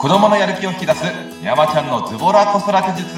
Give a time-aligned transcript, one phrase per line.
[0.00, 1.04] 子供のやる気を引き出す
[1.42, 3.14] 山ちゃんのズボラ子育て術。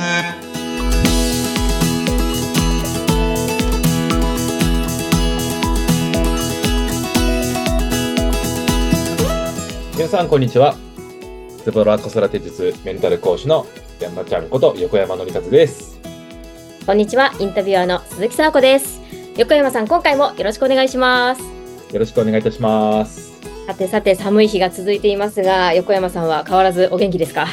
[9.94, 10.74] 皆さんこんにちは。
[11.64, 13.64] ズボラ子育て術メンタル講師の
[14.00, 16.00] 山ちゃんこと横山のりかずです。
[16.84, 19.00] こんにちは、インタビュアーの鈴木沙子です。
[19.36, 21.42] 横山さん、今回もよろしくお願いします。
[21.92, 23.31] よろしくお願いいたします
[23.66, 27.46] さてさて、寒い日が続いていますが、横山さんは変わらずお元気ですか？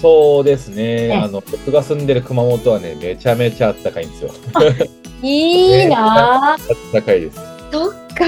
[0.00, 1.08] そうですね。
[1.08, 4.30] ねあの僕が住んでる熊本はねめちゃめちゃ暖かいんですよ。
[5.22, 6.62] いいなぁ。
[6.94, 7.38] 暖かいです。
[7.72, 8.24] そっか。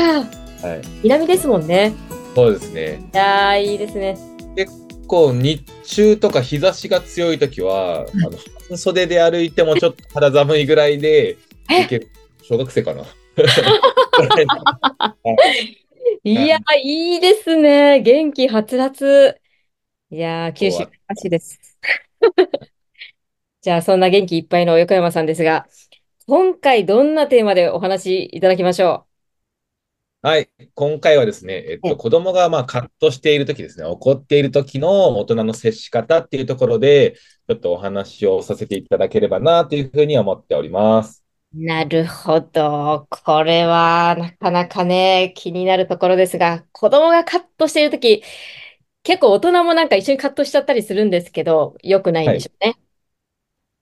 [0.67, 0.81] はい。
[1.05, 1.93] 南ですもんね。
[2.35, 3.01] そうですね。
[3.15, 4.19] いやー、いいですね。
[4.57, 4.73] 結
[5.07, 8.33] 構日中とか日差しが強い時は、あの
[8.69, 11.37] 半袖で歩いてもちょっと肌寒いぐらいで
[12.43, 13.03] 小学生かな。
[13.05, 13.07] い
[16.25, 18.01] やー、いいですね。
[18.01, 19.41] 元気はつらつ。
[20.11, 21.59] いやー、九州、らしいです。
[23.63, 25.67] じゃあ、そんな元気いっぱいの横山さんですが、
[26.27, 29.07] 今回どんなテーマでお話しいただきましょ
[30.23, 37.17] はい今回はですね、えっえと、子供がまあカッとしている時ですね怒っている時の大人の接し方っていうところで
[37.49, 41.30] ちょっとお話をさせていただければなというふうに思っておりますう。
[41.53, 43.09] なるほど。
[43.11, 48.23] これはなかなかね、気になるところですが、子供がカットしているとき、
[49.03, 52.77] 結構大人もなんか一緒にカットしちゃったりするんですけど、良くないんでしょうね。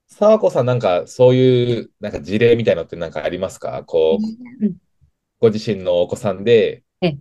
[0.08, 3.84] 沢子さんなんかそういうなんか事例みたいなのってなんかありますか？
[3.84, 4.77] こううん
[5.41, 7.19] ご自身のお子さんでええ、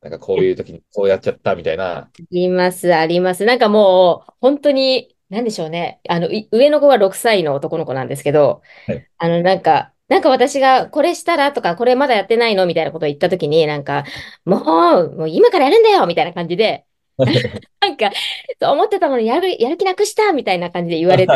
[0.00, 1.96] なんかこういう時にこうやっちゃったみたいな。
[1.98, 3.44] あります、あります。
[3.44, 6.00] なんかもう、本当に、なんでしょうね。
[6.08, 14.04] あの、い上の子が6歳の男の子なんですけどはい、あの、なんか、なんか私がこれしたらとか、これまだやってないのみたいなことを言ったときに、なんか、
[14.44, 14.58] も
[15.04, 16.86] う、もう今からやるんだよみたいな感じで、
[17.80, 18.10] なんか、
[18.60, 21.34] そう思ってたのにやる、やる気なくしたみたいな感じで言われて、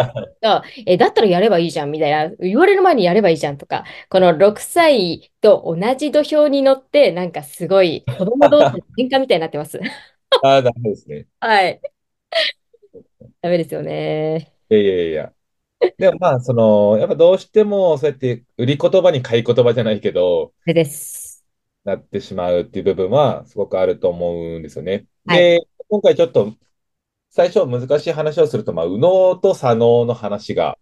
[0.86, 9.80] え、だったらやればいいじゃんみたいな、言われる前にやればいいじゃんとか、この6歳と同じ土俵に乗って、なんかすごい子供同士の喧嘩みたいになってます。
[10.42, 11.26] ああ、ダメですね。
[11.40, 11.80] はい。
[13.40, 14.54] ダメですよね。
[14.70, 15.32] いやいやいや。
[15.96, 21.44] でもまあ、その、やっぱどうしてもそうやって売り言葉に買い言葉じゃないけど、これです。
[21.84, 25.06] なってしまうっていう部分はすごくあると思うんですよね。
[25.26, 26.54] はいで、今回ちょっと
[27.30, 30.78] 最初難しい話をすると、まあ、右脳と左脳の話が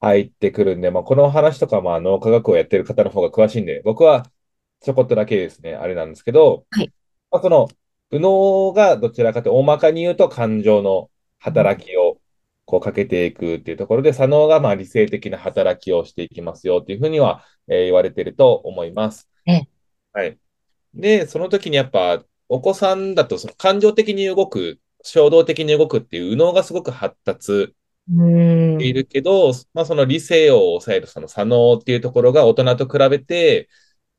[0.00, 4.26] 入ってくるんで、まあ、この話とかまあ脳科学をやってる方の方が詳しいんで、僕は
[4.80, 6.92] ちょこっとだけですね、あれなんですけど、はい
[7.30, 7.68] まあ、その
[8.10, 11.10] 右脳がどちらかと大まかに言うと感情の
[11.46, 12.20] 働きを
[12.64, 19.28] こうかけていくっていうところで、左脳がまあ理性的な働きをしていきますよっていうふうには、えー言われていると思います。
[19.46, 19.68] ええ
[20.12, 20.38] はい。
[20.94, 27.74] で、その時にやっぱ、お子さんだとその感情的に動く、衝動的に動くっていう右脳がすごく発達。
[28.08, 33.68] しているけど、まあその理性を抑えるその左脳っていうところが大人と比べて、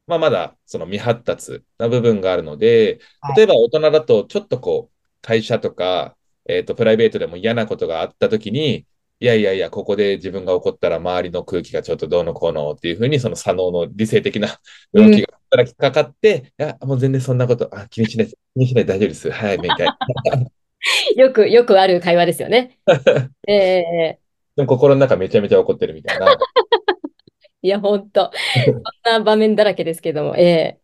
[0.08, 6.17] まあまだその未発達な部分があるのでは、い例えば大人だとちょっとこう、会社とか、
[6.48, 8.86] えっと、プライベートでも嫌なことがあった時に、
[9.20, 14.60] いやいやいや、ここで自分が怒ったら周りの空気がちょっとどうのこうのっていうふうに、その左脳の理性的な
[14.94, 19.32] 動きが働きかかって、いや、もう全然そんなこと、あ、気にしない、気にしない、大丈夫です。
[19.32, 19.98] はい、みたいな。
[21.16, 22.78] よく、よくある会話ですよね。
[23.48, 24.20] ええ
[24.56, 26.28] でも心の中めちゃめちゃ怒ってるみたいな
[27.62, 28.32] いや、本当
[28.66, 30.80] そんな場面だらけですけども、ええ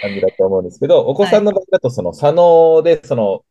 [0.00, 3.44] 感じだと思うんですけど、お子さんの場合だと、その左脳で、その、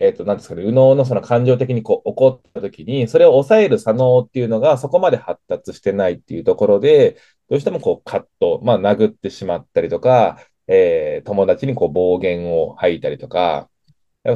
[0.00, 10.38] えっと、なんですかね、右脳のその感情的にこう怒った時に、それを抑える左脳っていうのがそこまで発達してないっていうところで、どうしてもこうカット、まあ殴ってしまったりとか、
[10.68, 13.68] えー友達にこう暴言を吐いたりとか、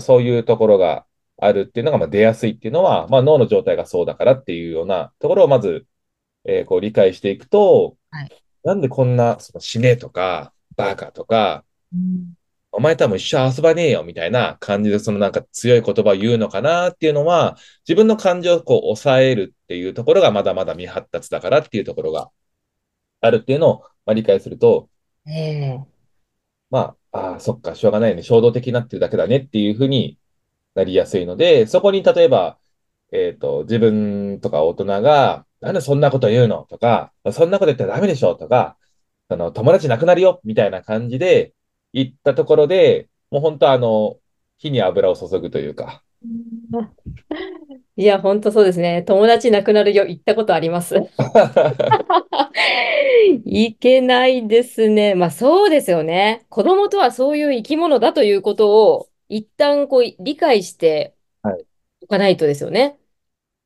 [0.01, 1.07] そういうところが
[1.39, 5.87] あるっていうのがまあ出やすいっていうのは、まあ脳の状態がそうだからっていうようなところをまず、
[6.45, 8.31] えーこう理解していくと、はい。
[8.65, 11.65] なんでこんなその死ねとか、バカとか、
[12.73, 22.31] お前とはもう一生遊ばねえよみたいな感じで、そのなんか強い言葉を言うのかなっていうのは、自分の感情をこう抑えるっていうところがまだまだ未発達だからっていうところが
[23.21, 24.89] あるっていうのをまあ理解すると、
[25.27, 25.81] ええ
[26.71, 30.19] まあ、ああ、そっか、しょうがないね、衝動的になってるだけだねっていうふうに
[30.75, 32.59] なりやすいので、そこに例えば、
[33.13, 36.67] えっと、自分とか大人が、なんでそんなこと言うの？
[36.71, 38.35] とか、そんなこと言ったらダメでしょ？
[38.35, 38.79] とか、
[39.29, 41.53] あの、友達なくなるよみたいな感じで
[41.93, 44.19] 言ったところで、もう本当あの、
[44.59, 46.03] 火に油を注ぐというか、
[47.97, 49.03] いや、本当そうですね。
[49.03, 50.97] 友達なくなるよ、言ったことあります。
[53.45, 55.15] いけないですね。
[55.15, 56.47] まあそうですよね。
[56.49, 61.65] 子供とはそういう生き物だということを一旦こう理解してはい
[62.03, 62.99] おかないとですよね。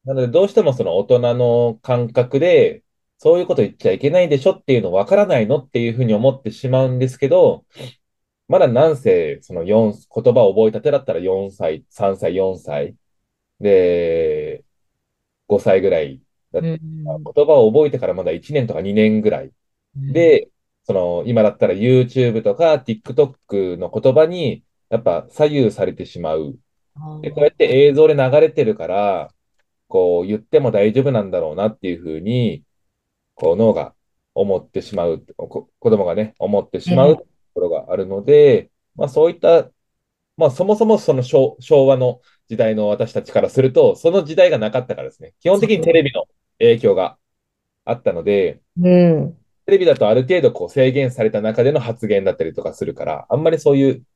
[0.05, 2.83] なので、どうしてもその大人の感覚で、
[3.19, 7.65] そういうこと言っちゃいけないでしょっていうの分からないのっていうふうに思ってしまうんですけど、
[8.49, 12.95] まだなんせ、その4、言葉を覚えたてだったら4歳、3歳、4歳。
[13.61, 14.65] で、
[15.49, 16.21] 5歳ぐらい
[16.53, 16.69] だった。
[16.69, 19.51] 言葉を覚えてからまだ1年とか2年ぐらい。
[19.97, 20.49] で、
[20.85, 26.57] その、今だったら YouTube とか TikTok の言葉に、やっぱ左右されてしまう。
[26.95, 29.33] あで、こうやって映像で流れてるから、
[29.89, 32.63] こう言っても大丈夫なんだろうなっていうふうに、
[33.35, 33.95] こう脳が
[34.35, 37.27] 思ってしまう、こ子供がね、思ってしまうと
[37.57, 39.71] ころがあるので、まあそういった、
[40.37, 45.35] まあそもそもその昭昭和の時代の私たちからすると、その時代がなかったからですね。
[45.41, 46.27] 基本的にテレビの
[46.59, 47.19] 影響が
[47.85, 49.39] あったので、うん。
[49.67, 54.07] テレビだとある程度こう制限された中での発言だったりとかするから、あんまりそういう、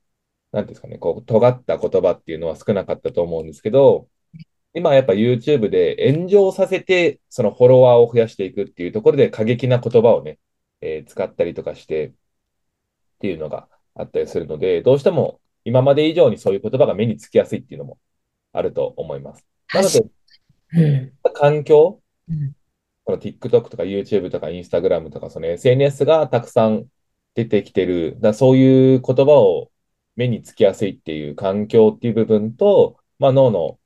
[0.52, 4.08] なんですかね、こう、尖った言葉っていうのは少なかったと思うんですけど、
[4.75, 10.38] 今はやっぱ YouTube で炎上させて、そのフォロワーを増やしていくっていうところで過激な言葉をね、
[10.81, 12.14] えー使ったりとかして
[13.20, 17.99] っていうのがあったりするので、どうしても今まで以上にそういう言葉が目につきやすいっていうのも
[18.52, 19.44] あると思います。
[19.75, 20.05] なので、
[20.72, 21.12] うん。
[21.34, 22.55] 環境うん
[23.05, 26.87] この TikTok とか YouTube とか Instagram とかその SNS がたくさん
[27.34, 29.70] 出てきてる、だそういう言葉を
[30.16, 33.78] 目につきやすいっていう環境っていう部分と、まあ、脳の、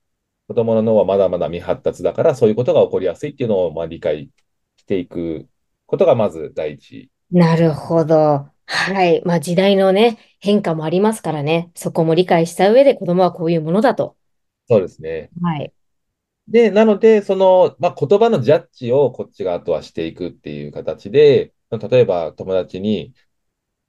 [0.49, 4.31] 子供の脳はまだまだ未発達だからそういうことが起こりやすいっていうのをまあ理解
[4.77, 5.49] していく
[5.87, 7.11] ことがまず第一。
[7.31, 8.54] なるほど。
[8.67, 9.23] はい。
[9.25, 11.71] まあ時代のね、変化もありますからね。
[11.75, 14.17] そこも理解した上で子供はこういうものだと。
[14.69, 15.31] そうですね。
[15.43, 15.73] はい。
[16.49, 23.15] で、なので、その、まあ、言葉のジャッジをこっちがあとはしていくっていう形で、例えば友達に、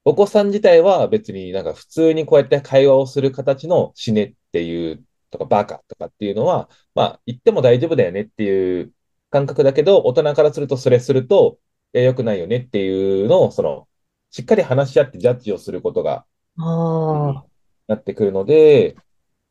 [0.04, 8.94] お子さん自体は別になんか普通にこうやって会話をする形の死ねっていうとかバカとかっていうのは、まあ言っても大丈夫だよねっていう
[9.30, 11.58] 感覚だけど、大人からするとそれすると、
[11.92, 13.88] 良くないよねっていうのを、その、
[14.36, 16.26] しっかり話し合ってジャッジをすることが
[16.58, 17.44] ああ。
[17.88, 18.94] なってくるので、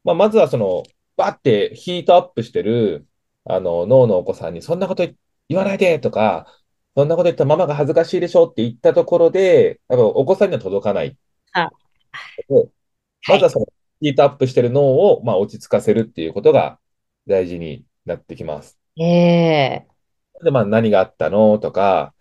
[0.04, 0.84] まあ、まずはその、
[1.18, 3.08] バってヒートアップしてる、
[3.46, 5.08] あの、脳のお子さんに、そんなこと
[5.50, 6.46] 言わないでとか、
[6.96, 11.18] そんなこと言ったらママが恥ずかしいでしょって言ったところで、多分お子さんには届かない。
[11.54, 11.72] あ
[13.28, 13.66] まずはその、
[14.02, 16.78] ヒートアップしてる脳を、まあ、落ち着かせるっていうことが
[17.26, 18.78] 大事になってきます。
[19.00, 19.88] ええ。
[20.44, 22.14] で、まあ、何があったのとか、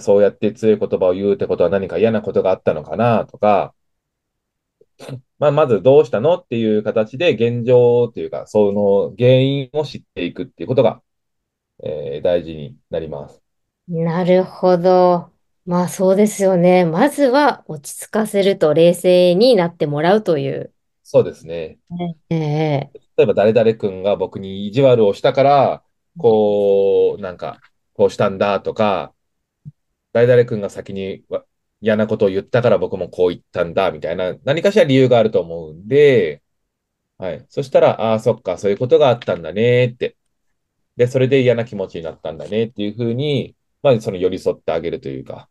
[0.00, 3.74] そうやって強い言葉を言うってことは何か嫌なことがあったのかなとか、
[5.38, 11.02] まあ、まずどうしたのっていう形で現状というか、その原因を知っていくっていうことが、
[11.84, 13.42] えー大事になります。
[13.88, 15.30] なるほど。
[15.66, 16.84] まあそうですよね。
[16.84, 20.72] まずは落ち着かせると冷静になってもらうという。
[21.02, 21.78] そうですね。
[22.30, 22.90] ええ。
[23.16, 25.84] 例えば誰々君が僕に意地悪をしたから、
[26.18, 27.60] こう、なんか、
[27.94, 29.14] こうしたんだとか、
[30.14, 31.44] 誰々君が先にわ
[31.82, 36.42] 嫌なことを言ったから僕もこう言ったんだみたいな、何かしら理由があると思うんで、
[37.18, 37.46] はい。
[37.48, 40.16] そしたら、ああ、そっか、そういうことがあったんだねって。
[40.96, 45.48] で、それで嫌な気持ちになったんだねっていうふうに、まあ、その寄り添ってあげるというか、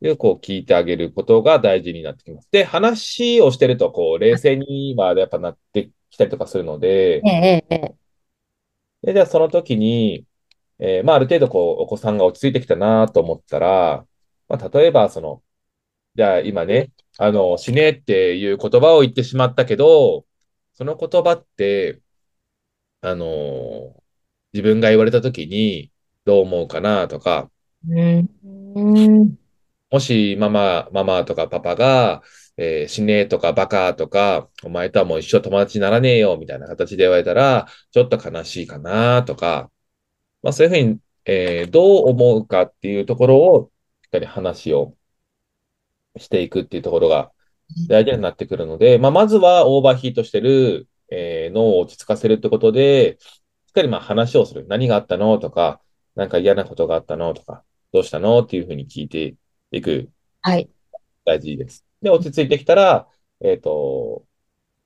[0.00, 2.48] で、こう聞いてあげることが大事になってきます。
[2.50, 7.94] で、話をしてると、こう、冷静にはやっぱなってきたりとかするのでえ、え、ええ。
[9.02, 10.24] で、じゃあその時に、
[10.82, 14.06] えーまあ、ある程度こう、お子さんが落ち着いてきたなと思ったら、
[14.48, 15.42] まあ、例えば、その、
[16.16, 20.26] じゃあ今ね、あの、死ねっていう言葉を言ってしまったけど、
[20.74, 22.02] その言葉って、
[23.00, 24.02] あのー
[24.54, 25.90] 自分が言われた時に
[26.26, 27.50] どう思うかなとか。
[29.90, 32.22] もしママ、ママとかパパが、
[32.56, 39.70] えー死ねとかバカとか、お前とはもう一生友達にならねえよみたいな形で言われたら、ちょっと悲しいかなとか、
[40.42, 43.72] まあそういうふうに、えーどう思うかっていうところを、
[44.04, 44.96] しっかり話を
[46.18, 47.32] していくっていうところが
[47.88, 54.66] 大事になってくるので、まあまずはオーバーヒートしてる、えー脳を落ち着かせるってことで、しっかりまあ話をする。
[54.68, 55.80] 何があったのとか、
[56.14, 59.36] なんか嫌なことがあったのとか、どうしたのっていうふうに聞いて
[59.70, 60.10] いく
[60.42, 60.70] はい。
[61.24, 61.84] 大事です。
[62.02, 63.08] で、落ち着いてきたら、
[63.40, 64.26] えっと、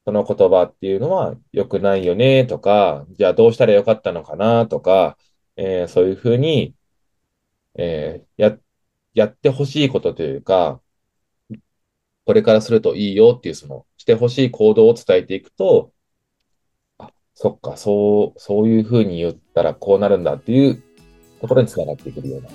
[0.05, 5.19] その言葉っていうのは良くないよねとか、じゃあどうしたらよかったのかなとか、
[5.57, 6.75] えーそういうふうに、
[7.75, 8.59] えーや、
[9.15, 10.81] やってほしいことというか、
[12.25, 15.93] これからするといいよっていう、その、してほしい行動を伝えていくと、
[16.99, 20.83] あ、そっか、そう、そういうふうに言ったらこうなるんだっていう
[21.41, 22.49] ところにつながってくるような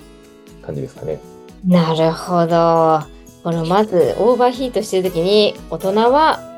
[0.64, 1.18] 感じですかね。
[1.66, 3.00] なるほど。
[3.42, 6.51] このまずオーバーヒートしてるときに大人は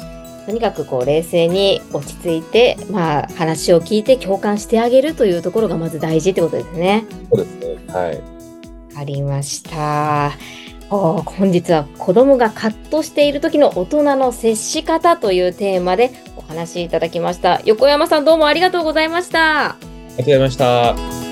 [0.47, 7.05] とにかくこう冷静に落ち着いて、まあ、話を聞いて共感してあげるというところがまず大事ってことですね。
[7.31, 7.93] そうですね。
[7.93, 8.17] はい。
[8.17, 8.23] わ
[8.95, 10.33] かりました。
[10.91, 17.61] お本日は子供がカットしている時の大人の接し方というテーマでお話しいただきました。
[17.65, 19.71] 横山さんどうもありがとうございました。
[19.71, 19.77] あ
[20.19, 21.24] りがとうございました。